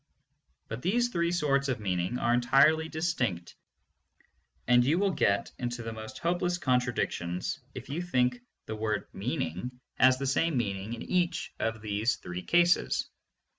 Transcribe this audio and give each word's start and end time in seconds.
But 0.67 0.81
these 0.81 1.09
three 1.09 1.31
sorts 1.31 1.67
of 1.67 1.79
meaning 1.79 2.17
are 2.17 2.33
entirely 2.33 2.89
distinct, 2.89 3.55
and 4.65 4.83
you 4.83 4.97
will 4.97 5.11
get 5.11 5.51
into 5.59 5.83
the 5.83 5.93
most 5.93 6.17
hopeless 6.17 6.57
contradictions 6.57 7.59
if 7.75 7.87
you 7.87 8.01
think 8.01 8.41
the 8.65 8.75
word 8.75 9.05
"meaning" 9.13 9.79
has 9.99 10.17
the 10.17 10.25
same 10.25 10.57
meaning 10.57 10.93
in 10.95 11.03
each 11.03 11.53
of 11.59 11.81
these 11.83 12.15
three 12.15 12.41
cases. 12.41 13.11